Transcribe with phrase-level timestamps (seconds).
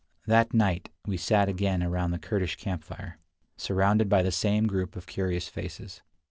[0.25, 3.19] That night we sat again around the Kurdish camp fire,
[3.55, 6.01] surrounded by the same group of curious faces.